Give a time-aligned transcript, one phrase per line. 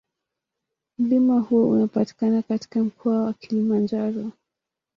[0.97, 4.31] Mlima huo unapatikana katika Mkoa wa Kilimanjaro.